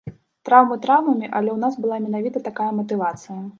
[0.47, 3.41] Траўмы траўмамі, але ў нас была менавіта такая матывацыя.